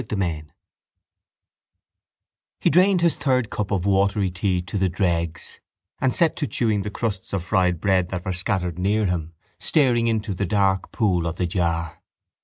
[0.01, 0.43] Chapter V
[2.59, 5.59] He drained his third cup of watery tea to the dregs
[5.99, 10.07] and set to chewing the crusts of fried bread that were scattered near him, staring
[10.07, 12.01] into the dark pool of the jar.